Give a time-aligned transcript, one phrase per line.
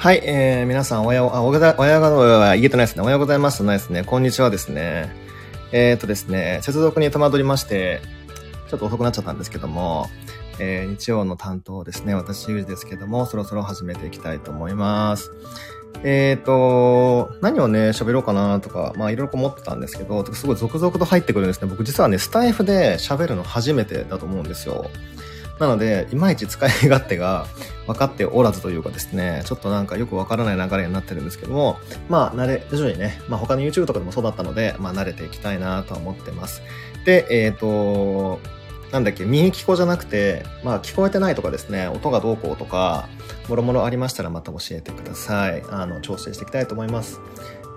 [0.00, 3.02] はい、えー、皆さんおはよう、あ、おはよう、おはよう、は言えてないですね。
[3.02, 4.02] おはようございますないですね。
[4.02, 5.14] こんにちはですね。
[5.72, 8.00] えー、っとですね、接続に戸惑りまして、
[8.70, 10.06] ちょっと遅くなっちゃったんですけども、
[10.58, 15.32] えー、日曜の担当ですね、私、ゆうじですけども、そろそろ始めていきたいと思います。
[16.02, 21.68] えっ、ー、と、何をね、喋ろうかなとか、まあいろいろ思ってたんですけど、すごい続々と入ってくるんですね。
[21.68, 24.90] 僕実はね、スタイフで喋るの初めてだと思うんですよ。
[25.60, 27.46] なので、いまいち使い勝手が
[27.86, 31.78] 分かっておらずというかですね、ちょっとなんかよくわからない流れになってるんですけども、
[32.08, 36.62] まあ、慣れ、徐々にね、まあ他の YouTube とかでもそうだったので、まあ慣れていきたいなと思ってます。
[37.04, 38.40] で、えっ、ー、と、
[38.90, 43.08] なんだっけ、耳聞こじゃなくて、まあ聞こえてないとかですね、音がどうこうとか、
[43.48, 45.62] もろもろありましたらまた教えてください。
[45.70, 47.20] あの、調整していきたいと思います。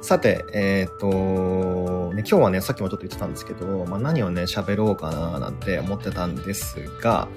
[0.02, 7.28] さて、えっ、ー、と、ね、今日はね、さっきもちょっと言ってたんですけど、まあ何をね、喋ろうかななんて思ってたんですが、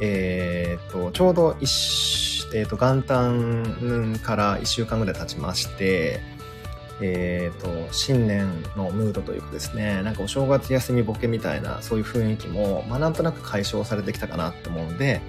[0.00, 6.20] えっ、と、ちょうど一、えっ、と、元旦から1週間ぐらい経ちまして、
[7.00, 15.20] えっ、ー、と、新年のムードというかですね、なんかお正月休みボケみたいな、そういう雰囲気も、まあなんとなく解消されてきたかなって思うんで、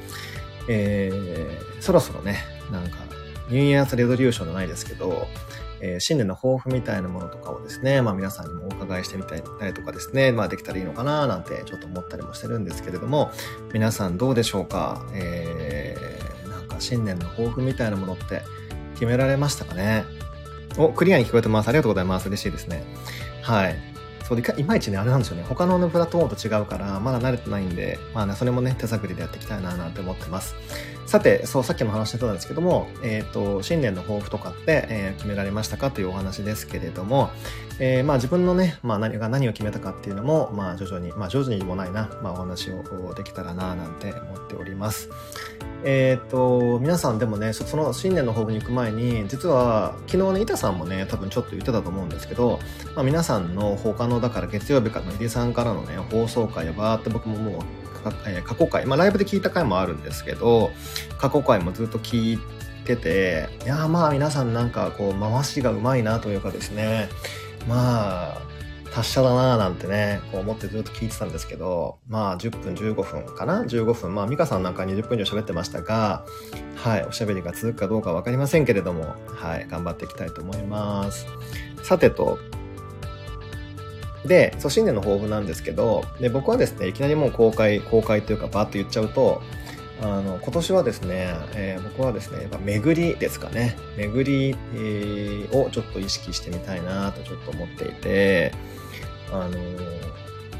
[0.69, 2.39] えー、そろそろね、
[2.71, 2.97] なんか、
[3.49, 5.27] ニューイヤーズレゾリューションじゃないですけど、
[5.81, 9.41] えー、新年の抱負みたいなものとかをですね、まあ皆さんにもお伺いしてみたり
[9.73, 13.31] とかですね、まあできたらいいのかななんてちょっと思ったりもしてるんですけれども、
[13.73, 15.05] 皆さんどうでしょうか？
[15.13, 18.41] えー、なんか新年の抱負みたいなものって
[18.93, 20.05] 決められましたかね？
[20.77, 21.67] お、クリアに聞こえてます。
[21.69, 22.27] ありがとうございます。
[22.27, 22.83] 嬉しいですね。
[23.41, 23.75] はい。
[24.23, 25.45] そうでいまいちね、あれなんですよね。
[25.47, 30.53] 他の、プラットフォームと違うから、まだ慣れてないんで、まあね、それもね、手探りでやっていきたいななんて思ってます。
[31.07, 37.29] さて、そう、さっきも話してたんですけども、えっ、ー、と、新年の抱負とかって、えー、決められましたかというお話ですけれども、
[37.79, 45.09] えー、まあ自分のね、まあ何が何を決めたかっていうのも、まあ徐々に、まあ徐々にもないな、まあお話をできたらななんて思っております。
[45.85, 52.59] えっ、と、皆さんでもね、その新年の抱負に行く前に、実は昨日ね、板さんもね、多分ちょっと言ってたと思うんですけど、
[52.95, 57.86] まあ皆さんの他の、だから月曜日からの入江さんからのね、放送回やバーって僕ももう
[58.25, 60.71] え過去回、まあ、ライブで聞いた回もあるんですけど、
[61.17, 62.39] 過去回もずっと聞い
[62.85, 67.09] てて、いやまあ皆さんなんかこう回しがうまいなというかですね、
[67.67, 68.41] まあ、
[68.97, 74.15] 達者だなぁなんてね、こう思ってずっと聞いてたんですけど、まあ10分15分かな ?15 分。
[74.15, 76.25] まあ美香さんなんか20分以上喋ってましたが、
[76.75, 81.27] はい、おしゃべりが続くかどうかわかりませんけれども、はい、頑張っていきたいと思います。
[81.83, 82.39] さてと、
[84.27, 89.41] で、そう、新年の抱負なんですけど、で、僕はですね、いきなりもう公開、公開というかバーっと言っちゃうと、
[90.01, 93.75] あの、今年はですね、えー、僕はですね、やっぱ巡りですかね。
[93.97, 98.53] 巡り、えー、をちょっと意識してみたいなとちょっと思っていて、
[99.31, 99.57] あの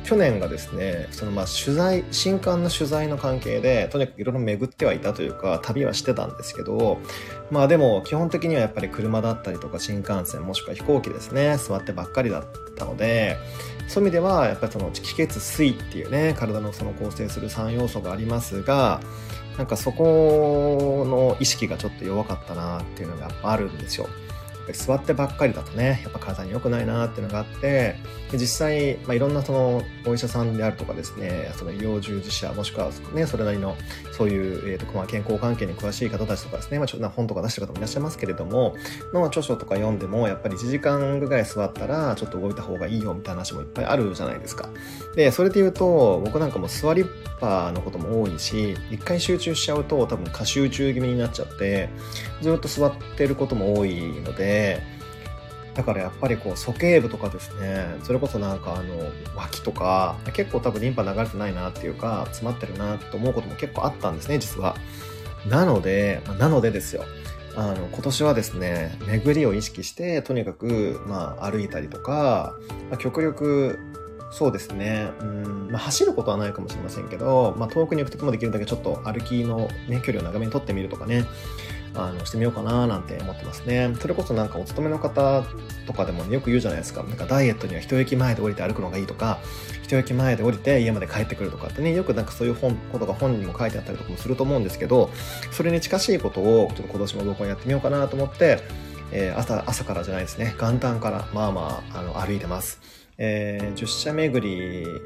[0.07, 6.99] 去年がですね、そのまあ取材、新刊の取材の関係で、とにかくいろいろ巡ってはいたというか、旅はしてたんですけど、
[7.51, 12.45] まあでも基本的にはやっぱり車だったりとか新幹線もしくは飛行機ですね、座ってばっかりだっ
[12.77, 13.35] たので、
[13.89, 19.01] そういう意味ではやっぱりその気血水っていうね、体のその構成する3要素がありますが、
[19.57, 24.07] なんかそこの意識がちょっと弱かったなっていうのがやっぱあるんですよ。
[24.67, 27.95] ぱり座ってばっかりだとね、やっぱ体に良くないなっていうのがあって、
[28.31, 33.75] で実際、まあ、いろんなそのお医者さんであるとかですね、その医療従事者、もしくはね、それなりの
[34.11, 38.75] そういう、えーとまあ、健康関係に詳しい方たちとかですね、まあ、ちょっと本とか出してる方もいらっしゃいますけれども、
[39.13, 44.69] の著書とか読んでも、やっぱり1時間ぐらい座ったら、ちょっと動いた方がいいよみたいな話もいっぱいあるじゃないですか。
[45.15, 47.05] で、それで言うと、僕なんかも座りっ
[47.39, 51.89] ぱのことも多いし、一回集中しちゃうと多分過集中気味になっちゃって、
[52.41, 54.56] ずっと座ってることも多いので、
[55.75, 64.75] だからやっぱりこう鼠径部とかですねそれこそなんかあの脇とか結構多分リンパ流れてないなっていうか詰まってるなと思うことも結構あったんですね実は
[65.47, 67.05] なので、なのでですよ
[67.55, 72.53] あの今年はですね巡りを意識してとにかく、まあ、歩いたりとか、
[72.89, 73.79] まあ、極力
[74.31, 75.09] そうですね。
[75.21, 81.25] うん、まあ、走ることはないかもしれませんけど、まあ、遠くに行くときもできるだけちょっと歩きの、ね、距離を長めに取ってみるとかね。
[81.97, 83.93] あのしてみようかななんて思ってますね。
[83.99, 85.43] それこそなんかお勤めの方
[85.85, 87.03] とかでも、ね、よく言うじゃないですか。
[87.03, 89.39] なんかダイエットには一駅前で降りて歩くのがいいとか、
[89.83, 95.09] 一駅前で降りて家まで帰ってくるとかってね、よくなんかそういう本、ことが本にも書いてあったりとかもすると思うんですけど、
[95.51, 98.59] それに近しいことをちょっと今年も僕はやってみようかなと思って、
[99.11, 100.55] えー、朝、朝からじゃないですね。
[100.59, 102.79] 元旦から、まあまあ、あの、歩いてます。
[103.17, 105.01] えー、10社巡り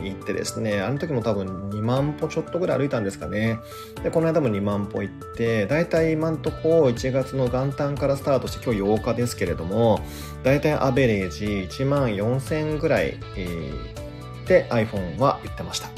[0.00, 3.58] に行ってですね、あの時も多分2万歩ちょっとぐらい歩いたんですかね。
[4.02, 10.00] で、この間も2万歩行って、だいたい今んとこ1月の元旦からスタートして今日8日ですけれども、
[10.42, 15.88] だいたいアベレージ1万4000ぐらい、えー、で iPhone は行ってました。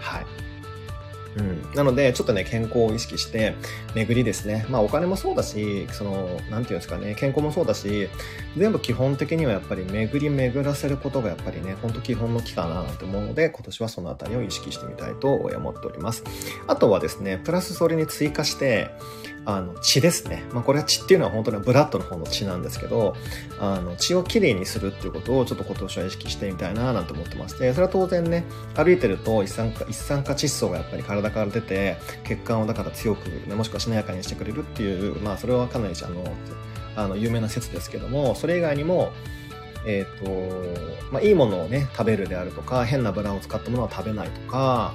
[0.00, 0.35] はい。
[1.36, 1.62] うん。
[1.74, 3.54] なので、ちょっとね、健康を意識して、
[3.94, 4.66] 巡りですね。
[4.68, 8.08] まあ、お金もそうだし、その、なんていうんですかね、健康もそうだし、
[8.56, 16.24] 全部基本的にはやっぱり巡り巡らせることがやっぱりね、ほんと基本の木かなと思うので、今年はそのあたりを意識してみたいと思っております。
[16.66, 18.90] あとはですね、プラスそれに追加して、
[19.46, 20.42] あの、血ですね。
[20.52, 23.14] まあ、これは血っていうのは本当にブラッドの方の血なんですけど、
[23.60, 28.44] あの、血をきれいにするっていうことをちょっと今年は意識してみたいななんて思ってまして、それは当然ね、
[28.74, 36.24] 歩いてると一酸化、一酸化窒素がやっぱり体から出て、血管をだから強く、ね、もしくはしなやかにしてくれるっていう、まあ、それはかなり、あの、
[36.96, 39.12] あの、有名な説ですけども、それ以外にも、
[39.86, 44.92] えっ、ー、と、まあ、いいものをね、食べるであるとか、変なブランを使ったものは食べないとか、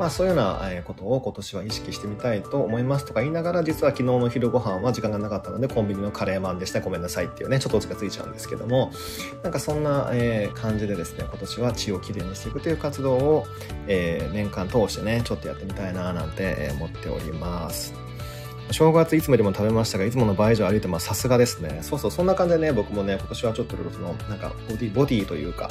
[0.00, 8.90] まあそういうようなことを今年は意識してみたいと思いますとか言いながら、実は昨日の昼ご飯は時間がなかったのでコンビニのカレーマンでしたごめんなさいっていうね、ちょっと落ちがついちゃうんですけども、
[9.42, 10.10] なんかそんな、
[10.54, 13.46] 感じでですね、今年は血をきれいにしていくという活動を、
[13.86, 18.09] 年間通してね、ちょっとやってみたいななんて思っております。
[18.72, 21.06] 正月いつもよりも食べましたが、いつもの倍以上歩いてます。
[21.06, 21.80] さすがですね。
[21.82, 25.70] そうそう、そんな感じでね、僕もね、今年はちょっとその、なんかボディ、ボディというか、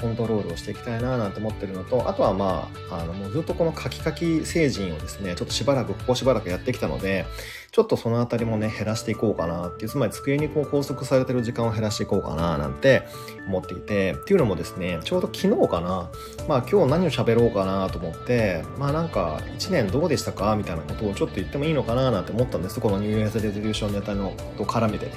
[0.00, 7.26] コントロールをしていきたいななんて思ってるのと、あとはまあ、あの、もうずっとこのカキカキ成人をですね、ちょっとしばらく、ここしばらくやってきたので、
[7.72, 13.02] ちょっとそのあたりもね、減らしていこうかなっていう、つまり机にこう拘束されてる時間を減らしていこうかななんて
[13.46, 16.10] 思っていて、っていうのもですね、ちょうど昨日かな、
[16.48, 20.56] まあ今日何を喋ろうかなと思って、まあなんか1年どうでしたか？
[20.56, 22.80] みたいなことをちょっと言ってもいいのかななんて思ったんです。
[22.80, 25.12] この New Year's resolution ネタのと絡めてね。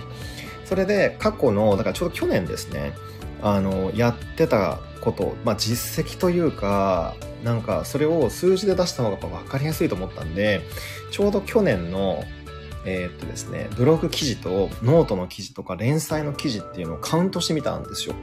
[0.65, 2.93] それで過去の、だからちょうど去年ですね、
[3.41, 10.61] あの、やってたこと、まあ実績というか、なんかそれを数字で出した方が分かりやすいと思ったんで、
[11.09, 12.23] ちょうど去年の
[12.85, 18.15] えー、っとですね、ブログ記事とノートの記事とか連載の記事っていうのをカウントしてみたんですよ。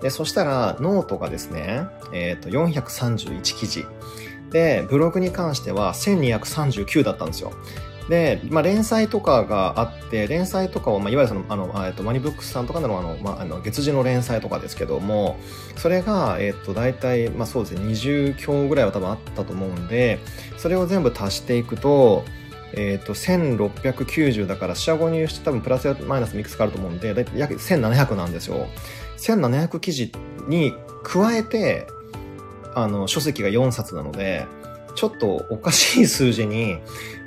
[0.00, 3.84] で、そしたらノートがですね、えー、っと431記事。
[4.50, 7.52] で、ブログに関しては1239だったんですよ。
[8.10, 15.38] で、まあ、連載とかがあって、連載とかを、まあ、いわゆるその、あの、えっと、マイナビブックスさんとかの、あの、まあ、あの、月次の連載とかですけども、
[15.76, 20.18] それが、えっと、大体、まあ、そうですね、20強ぐらいは多分あったと思うんで、
[20.56, 22.24] それを全部足していくと、
[22.74, 28.68] えっ、ー、と、1690だから、四捨五入して多分プラスやマイナスミックスがあると思うんで、だいたい約1700なんですよ。
[29.18, 30.12] 1700記事
[30.48, 31.86] に加えて、
[32.74, 34.46] あの、書籍が4冊なので、
[34.94, 36.78] ちょっとおかしい数字に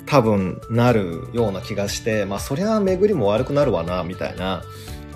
[0.06, 4.62] 多分なるような気がして、まあそりゃ巡りも悪くなるわな、みたいな、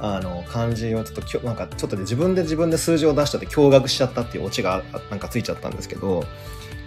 [0.01, 6.25] あの、感じをちょっと、なんかちょっとで自分で自分で数字を出しちゃって驚愕しちゃったっていうオチがなんかついちゃったんですけど、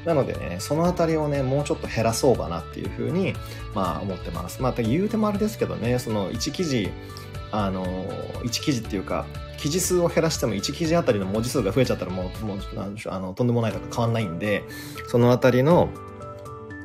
[0.06, 3.34] なのでね、そのあたりをね、もうちょっと減らそうかなっていうふうに、
[3.76, 4.62] まあ思ってます。
[4.62, 6.92] まあ言うてもあれですけどね、その1記事、
[7.52, 7.86] あの、
[8.44, 9.26] 1記事っていうか、
[9.58, 12.58] 記事数を減らしても1記事あたりの文字数が増えちゃったらもう、もう
[13.08, 14.64] あのとんでもないとか変わんないんで、
[15.08, 15.90] そのあたりの、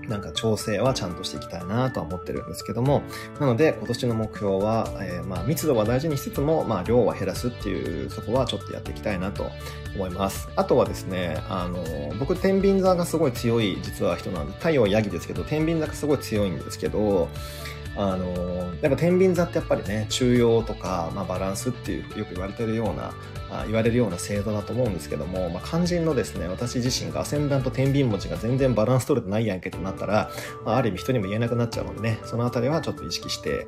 [0.08, 3.03] なんか調整はちゃんとしていきたいなとは思ってるんですけども、
[3.41, 9.50] なので今年の目標は、えー、まあ密度は大事にしつつも、まあ量は減らすっていう、そこはちょっとやっていきたいなと
[9.94, 10.49] 思います。
[10.56, 11.85] あとはですね、あの、
[12.19, 17.28] 僕、天秤座がすごい強い実は人なんで、太陽はヤギですけど、天秤座がすごい強いんですけど、
[17.97, 23.15] あの、やっぱ天秤座ってやっぱりね、中庸とか、まあ、バランスっていうよく言われてるような、
[23.50, 30.31] あ言われるような制度だと思うんですけども、まあ、肝心のですね、私自身がアセンダント天秤持ちが全然バランス取れてないやんけってなったら、
[30.65, 33.67] まあ、ある意味人にも言えなくなっちゃうのでね、そのあたりはちょっと意識して、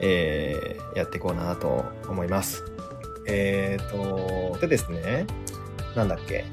[0.00, 2.64] えー、やっていこうなと思います。
[3.26, 5.26] えーと、でですね、
[5.94, 6.44] なんだっけ、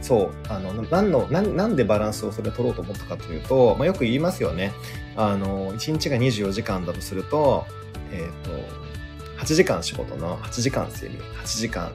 [0.00, 4.72] そう、あの、何の、なんでバランスをそれ取ろうと思ったかというと、まあ、よく言いますよね。
[5.16, 7.66] あの、1日が24時間だとすると、
[8.12, 11.92] えっ、ー、と、8時間仕事の8時間睡眠、8時間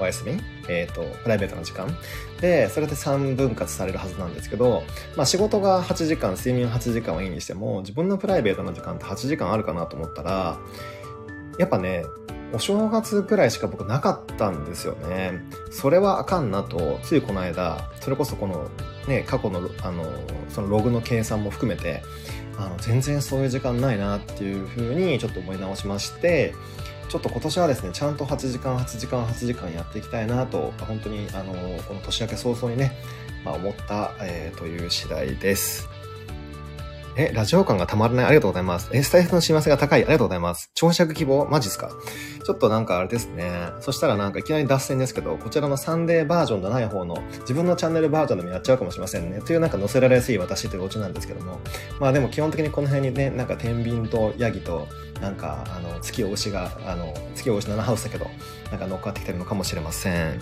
[0.00, 1.96] お休み、えっ、ー、と、プライベートな時間。
[2.40, 4.82] で、それで3分割されるはずなんですけど、
[5.16, 10.58] まあ仕事が8時間、睡眠8時間はいいにしても、自分のプライベートな時間って8時間あるかなと思ったら、
[11.58, 12.04] やっぱね、
[12.52, 15.42] お正月くらいしか僕なかったんですよね。
[15.70, 18.68] それはあかんなと、ついこの間、それこそこの
[19.08, 20.04] ね、過去の、あの、
[20.48, 22.02] そのログの計算も含めて、
[22.58, 26.54] あの、全然そういう時間ないなっていうふうにちょっと思い直しまして、
[27.08, 32.92] ちょっと今年はですね、ちゃんと8時間、8時間、8時間やっていきたいなと、本当に、あの、この年明け早々にね、
[33.44, 35.91] まあ、思った、えー、という次第です。
[37.14, 38.24] え、ラジオ感がたまらない。
[38.26, 38.88] ありがとうございます。
[38.92, 40.00] え、スタイフの幸せが高い。
[40.00, 40.70] ありがとうございます。
[40.74, 41.90] 長尺希望マジっすか？
[42.44, 43.52] ちょっとなんかあれですね。
[43.80, 49.40] そしたらなんかいきなり脱線ですけど、こちらのサンデーバージョンじゃない方の自分のチャンネルバージョンでもやっちゃうかもしれませんね。
[49.42, 51.60] というなんか載せられやすい私というオチなんですけども。
[52.00, 54.88] まあでも基本的にこの辺にね、なんか天秤とヤギと、
[55.20, 58.26] なんかあの、月お牛が、あの、月お牛7ハウスだけど、
[58.70, 60.40] なんか乗っかってきてるのかもしれません。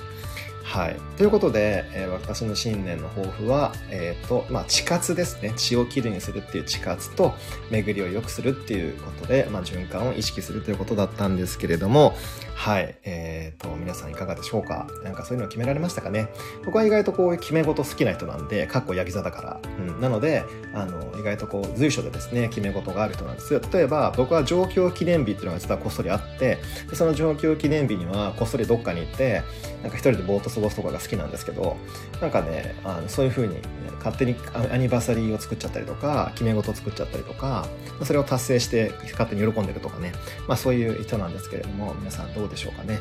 [0.70, 0.96] はい。
[1.16, 5.52] ということで、えー、私の新年の抱負は、えっ、ー、と、まあ、地活ですね。
[5.56, 7.34] 血をきれいにするっていう地活と、
[7.72, 12.14] 巡りを良くするっていうことで、まあ、循環を意識するということだったんですけれども、
[12.54, 12.94] はい。
[13.02, 14.86] えっ、ー、と、皆さんいかがでしょうか？
[15.02, 16.28] なんかそういうの決められましたかね？
[16.64, 19.60] 僕は意外とこういう決め事好きな人なんで、かっこヤギ座だから。
[19.78, 20.00] うん。
[20.00, 23.60] なので、あの、意外とこう、随所でですね、決め事がある人なんですよ。
[23.72, 26.58] 例えば、僕は上京記念日っていうのが実はこっそりあって、
[26.92, 29.42] その上京記念日にはこっそりどっかに行って、
[29.82, 31.76] なんか一人でぼーっと過ごすとかが好きなんですけど
[32.20, 33.60] なんかねあのそういう風に、ね、
[33.98, 34.36] 勝手に
[34.72, 37.66] アニバーサリーを作っちゃったりとか決め事を作っちゃったりとか
[38.04, 40.12] それを達成して勝手に喜んでるとかね、
[40.46, 43.00] まあ、そういう人なんですけれども皆さんどうでしょうかね、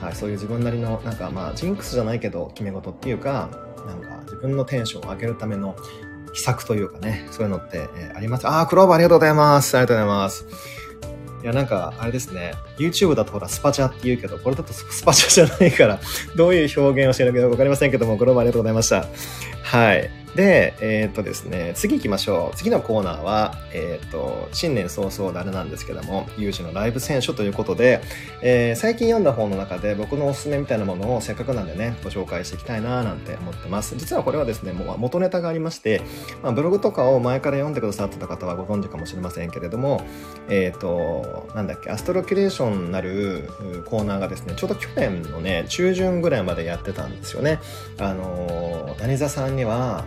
[0.00, 3.48] はい、そういう自分なりのなんかまあジンクスじゃないけど決め事っていうか
[3.86, 5.76] なんか自分のテンションを上げるための
[6.32, 8.46] 秘策というかね、そういうのって、え、あります。
[8.46, 9.76] あー、クローバーありがとうございます。
[9.76, 10.46] ありがとうございます。
[11.42, 12.54] いや、なんか、あれですね。
[12.78, 16.00] YouTube だとほら、スパチャって言うけど、これだとスパチャじゃないから、
[16.36, 19.06] どういう表現をしてるのかわかりませんけども、グローバーありがとうございました。
[19.62, 20.10] はい。
[20.34, 22.56] で、えー、っとですね、次行きましょう。
[22.56, 28.00] 次のコーナーは、えー、っと、新年早々であれなんですけども、有事のライブ選手ということで、
[28.42, 33.96] えー、最近読んだ本の中で僕のおすすめみたいなものをせっかくなんでね、ご紹介していきたいななんて思ってます。
[33.96, 36.02] 実はこれはですね、もう元ネタがありまして、
[36.42, 40.06] まあ、ブログとかを前から読んでくださってた方はご存知かもしれませんけれども、
[40.48, 43.48] えっと、なんだっけ、アストロキュレーションなる
[43.86, 47.60] コーナーがですね、ちょうど去年のね、中旬ぐらいまでやってたんですよね。
[47.98, 50.04] あの、谷座さんには、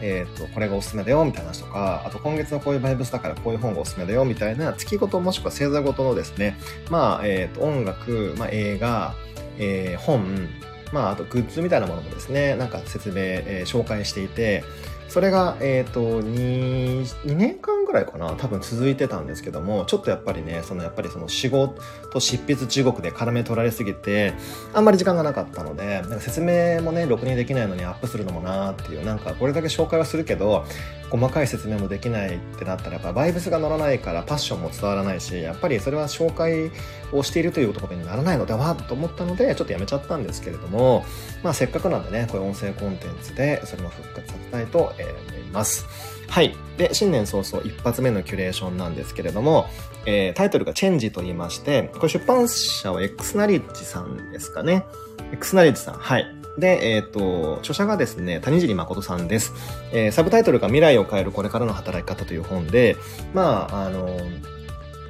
[0.00, 6.56] えっ、ー、と、これがおすすめだよ、みたいな話とか、あと今月のこういうバイブスだからこういう本がおすすめだよ、みたいな月ごともしくは星座ごとのですね、
[6.90, 9.14] まあ、えっ、ー、と、音楽、まあ、映画、
[9.58, 10.48] えー、本、
[10.92, 14.64] まあ、あとグッズみたいなものもですね、なんか説明、えー、紹介していて、
[15.08, 21.80] それが、えっ、ー、と2、2年間ぐらいかな、多分続いてたんですけども、ちょっとやっぱりね、そのやっぱりその仕事
[22.18, 24.34] 執筆中国で絡め取られすぎて、
[24.74, 30.64] あんまり時間がなかったので、なんか説明もね、ろくにできないのにアップするのもなーっていう、なんかこれだけ紹介はするけど、
[31.10, 36.70] 細かい説明もできないってなったらやっぱバイブスが乗らないからパッションも伝わらないしやっぱりそれは紹介
[37.12, 41.04] をしているというところにならないのではと思ったのでちょっとやめちゃったんですけれども
[41.42, 45.86] まあせっかくなんでねこういう音声コンテンツでそれも復活させたいと、思います。
[46.28, 46.54] はい。
[46.76, 49.66] で、新年早々一発目のキュレーションなんですけれども、
[50.06, 54.84] えー、タイトルがチェンジと言いまして、これ出版社は X ナリッジさんですかね。
[55.32, 55.94] X ナリッジさん。
[55.94, 56.35] はい。
[56.58, 59.52] で、えっ、ー、と、著者がですね、谷尻誠さんです。
[59.92, 62.96] えー、サブタイトルが未来を変えるこれからの働き方という本で、
[63.34, 64.18] まあ、あの、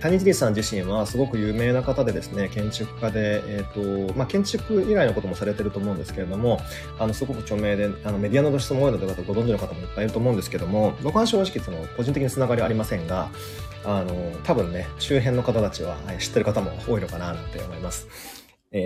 [0.00, 6.60] 谷尻さん自身はすごく有名な方でですね、建築家で、えっ、ー、と、まあ、建築以外のこともされてると思うんですけれども、
[6.98, 13.30] あの、すごく著名で、あの、メディアの露出も多いので、ご存知の方もいっぱいいると思うんですけども、僕は正直、その、個人的につながりはありませんが、
[13.84, 18.35] あの、多分ね、周辺の方たちは知ってる方も多いのかな、なんて思います。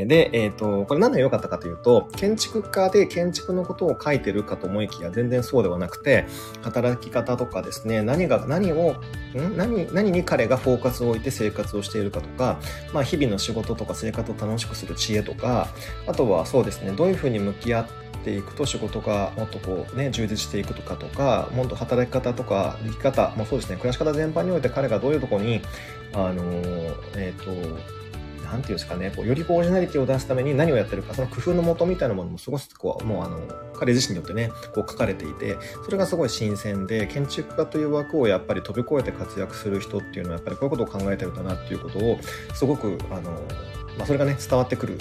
[0.07, 6.27] で、えっ、ー、と、これ何が良かったかというと、建築家で建築のことを書いてるかと思いきや全然そうではなくて、
[6.63, 8.93] 働き方とかですね、何が、何を、
[9.35, 9.57] ん？
[9.57, 12.59] 何、何に彼がフォーカスを置いて生活をしているかとか、
[12.93, 15.69] まあ日々の仕事とか生活を楽しくする知恵とか、
[16.07, 17.87] あとはそうですね、どういうふうに向き合っ
[18.23, 25.63] ていくと仕事がもっとこうね、充実していくとかとか、もっと働き方とか生き方もそうですね、暮らし方全般において彼がどういうとこに、
[26.13, 26.43] あの、
[27.17, 28.00] えっ、ー、と、
[28.51, 33.39] なんていうんですかね、こうよりこうオリジナリティを出すために何をやってるか、その工夫のもとみたいなものもすごくこう、もうあの、
[33.75, 42.19] 彼自身によってね、こう書かれていて、それがすごい新鮮で、建築家という枠をやっぱり飛び越えて活躍する人っていうのは、やっぱりこういうことを考えてるんだなっていうことを、
[42.55, 43.31] すごく、あの、
[43.97, 44.99] まあ、それがね、伝わってくる、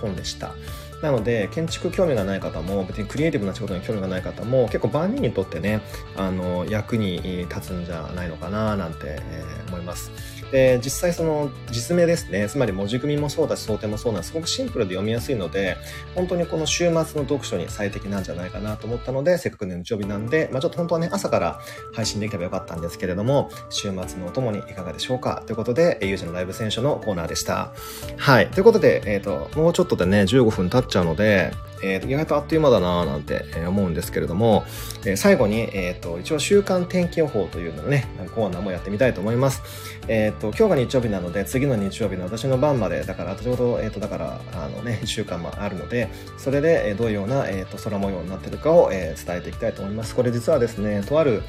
[0.00, 0.54] 本でした。
[1.02, 5.80] なので、建築興味がない方も、別にクリエイティブな仕事に興味がない方も、結構万人にとってね、
[6.16, 10.10] あの、役に立つんじゃないのかな、なんて、えー、思います。
[10.50, 15.76] で、実際その実名ですね、つまり文字組みもそうだし、想定もそうなんですごくシンプルで読みやすいので、
[16.14, 21.60] 本当にこの週末の読書に最適なんじゃないかなと思ったので、せっかくの日曜日なんで、まあちょっと本当はね、朝から
[21.92, 27.72] 配信できればよかったんですけれども、週末のお供にいかがでしょうかということで、有事のライブ選手のコーナーでした。
[28.16, 28.48] はい。
[28.48, 31.52] ということで、えっ、ー、と、もうちょっとでね、15分経っちゃうので、
[31.82, 34.64] えー、意外とあっという間だなぁなんて思うんですけれども、
[35.04, 39.62] えー、最後に、えっ、ー、と、一応週間天気予報というのね、コーナーもやってみたいと思います。
[40.08, 46.08] えっ、と、今日が日曜日なので、次の日曜日の私の番まで、だから、ちょうど、えっ、と、だから、あのね、1週間もあるので、
[46.38, 50.14] それで、えどういうような、えっ、と、空模様になってるかを、え伝えていきたいと思います。
[50.14, 51.42] これ実はですね、とある、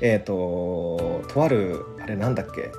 [0.00, 2.70] えっ、と、とある、あれなんだっけ、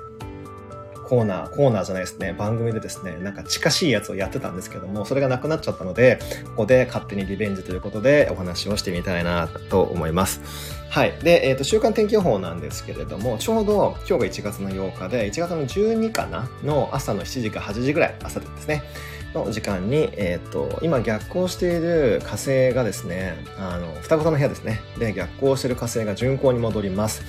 [1.08, 6.18] コーナー、コーナーじゃないですね、番組でですね、なんか近しいやつをやってたんですけども、それがなくなっちゃったので、
[6.50, 10.40] ここで勝手にリベンジということでお話をしてみたいなと思います。
[10.88, 11.12] はい。
[11.22, 18.82] で、えっ、ー、と、週間天気予報なんですけれども、ちょうど今日が1月の8日で、1月の12かなの朝の7時か8時ぐらい、朝ですね。
[19.34, 24.80] の時間に、えっ、と、今逆行している火星がですね、あの、双子座の部屋ですね。
[24.98, 27.22] で、逆行している火星が巡行に戻ります。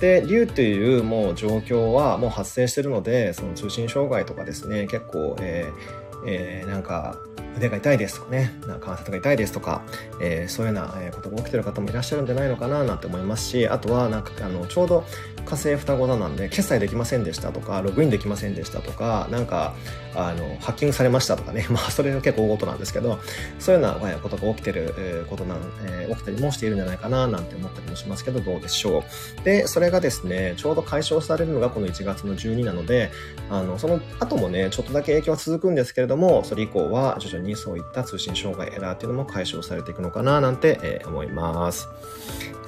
[0.00, 7.18] で、竜というもう状況はもう発生してるので、その通信障害とかですね、結構、えーえー、なんか、
[7.56, 9.82] 腕が痛いですとかね、なか関節が痛いですとか、
[10.20, 15.04] えー、そういうようなことが起きてる方もいらっしゃるんじゃないのかななんて思いますし、あとはなんかあのちょうど
[15.44, 19.74] 火星双子座なんで決済できませんでしたとか、ログインできませんでしたとか、なんか
[20.14, 23.18] あのハッキングされましたとかね、 まあそれが結構大事なんですけど、
[23.58, 29.04] そういうようなことが起きてることなん、えー、起きたりもしているんじゃないかななんて思ったりもしますけど、どうでしょ
[29.40, 29.44] う。
[29.44, 33.10] で、それがですね、ちょうど解消されるのがこの1月の12なので、
[33.50, 41.88] あの、その後もね、ちょっとだけ影響は続くんですけれども、それ以降は徐々ににそういった通信障害エラーっていうのも解消されていくのかななんて、えー、思います。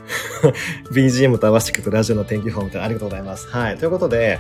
[0.92, 3.48] BGM と合わせていくとラジオの天気予報みたいなありがとうございます。
[3.48, 3.78] はい。
[3.78, 4.38] ということで、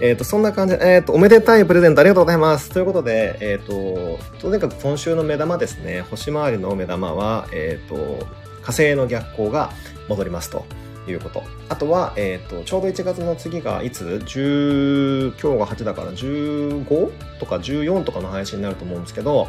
[0.00, 2.70] えっ、ー、と、そんな感じで、えっ、ー、と、おめでたいプレゼントありがとうございます。
[2.70, 8.26] ということで、えっ、ー、と、とにかく今週の目玉ですね、星回りの目玉は、えっ、と、
[8.62, 9.70] 火星の逆行が
[10.08, 10.66] 戻りますと。
[11.10, 11.42] いうこと。
[11.68, 17.10] あとは、えっ、ー、と、ちょうど1月の次がいつ ?10、今日が8だから 15?
[17.38, 19.48] とか14とかの配信になると思うんですけど、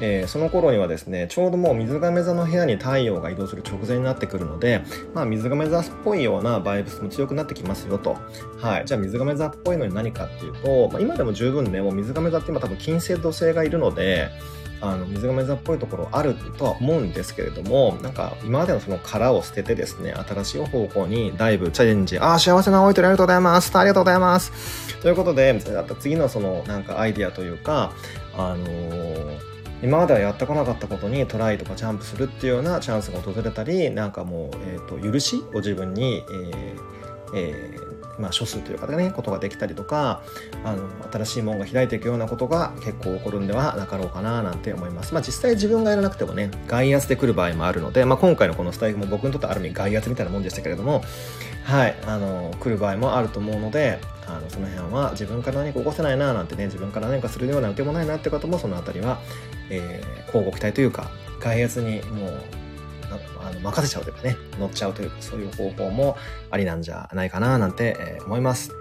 [0.00, 4.82] えー、その頃にはですね、ちょうどもう水亀座の部屋に太陽が移動する直前になってくるので、
[5.14, 8.16] まあ水亀座っぽいようなバイブスも強くなってきますよと。
[8.58, 8.84] はい。
[8.86, 14.28] じゃあ水亀座っぽいのに何かっていうと、まあ、今でも十分ね、もう水亀座って今多分金星土星がいるので、
[14.80, 25.60] あの水亀座っぽいところあるとは思うんですけれどもなんか今までのその殻を捨ててですね新しい方向にだいぶチャレンジああ幸せな青い鳥ありがとうございますありがとうございますということで
[26.00, 27.92] 次のそのなんかアイディアというか
[28.36, 36.88] あのー今まではやってこなかったことにトライとかジャンプするっていうようなチャンスが訪れたりなんかもう、えーと、許しを自分に、えー
[37.34, 37.87] えー
[38.18, 40.22] まあ、処すというかねことができたりとか
[40.64, 45.14] あの新しい門が開いていくようなことが結構起こるんではなかろうかななんて思います。
[45.14, 51.02] まあ、実際自分がやらなくてもね外圧で来る場合もあるので、まあ、今回のこのスタイルも僕にとってある意味外圧みたいなもんでしたけれども
[51.64, 59.18] はいあの来る場合もあると思うのであのその辺は自分から何か起こせないななんてね自分から何かするような受けもないなって方もその辺りは、
[59.70, 62.44] えー、交互期待というか外圧にもう
[63.40, 66.16] あの任せちゃうというかね、乗っちゃうというか、そういう方法も
[66.50, 68.72] ありなんじゃないかななんて、え、思います。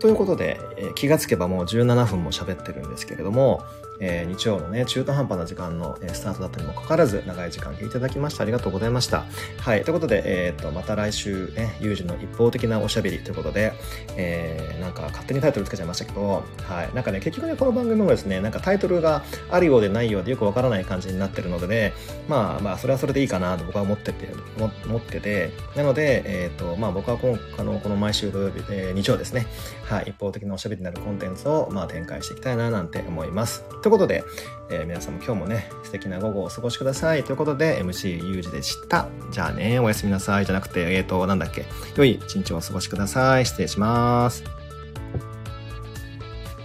[0.00, 3.62] ということで、え、気がつけばもう17分も喋ってるんですけれども、
[4.04, 9.24] えー、日曜のね、中途半端な時間の、え、スタートだったにもかかわらず、長い時間聞いていただきましてありがとうございました。
[9.58, 9.84] はい。
[9.84, 13.72] ということで、えっ、と、また来週ね、有事の一方的なおしゃべりということで、
[14.16, 16.42] えー、なんか勝手にタイトルつけちゃいましたけど、は
[16.82, 16.94] い。
[16.94, 21.92] なんかね、結局ね、この番組もですね、なんかタイトルがあるようでないようでよくわからない感じになってるのでね、
[22.28, 29.46] まあまあ、それはそれでいいかなと僕は思ってて、思ってて、なので、えっ、と、まあ僕は今あのこの毎週土曜日、えー、日曜ですね、
[29.84, 33.64] はい、一方的なおしゃべりになるコンテンツを、まあ、展開していきたいななんて思います。
[33.82, 34.24] とことで、
[34.70, 37.22] えー、皆さんも今日もね、素敵な午後をお過ごしください。
[37.24, 39.08] ということで、MC ゆうじでした。
[39.30, 40.46] じゃあね、おやすみなさい。
[40.46, 41.66] じゃなくて、えっ、ー、と、なんだっけ。
[41.96, 43.46] 良い一日をお過ごしください。
[43.46, 44.61] 失礼します。